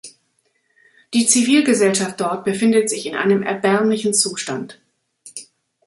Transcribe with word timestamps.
Die 1.13 1.27
Zivilgesellschaft 1.27 2.19
dort 2.19 2.43
befindet 2.43 2.89
sich 2.89 3.05
in 3.05 3.15
einem 3.15 3.43
erbärmlichen 3.43 4.15
Zustand. 4.15 4.81